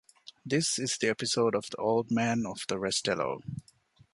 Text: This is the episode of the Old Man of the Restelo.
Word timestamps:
This 0.43 0.79
is 0.79 0.97
the 0.97 1.09
episode 1.09 1.53
of 1.53 1.69
the 1.69 1.77
Old 1.77 2.09
Man 2.09 2.43
of 2.47 2.63
the 2.67 2.77
Restelo. 2.79 3.43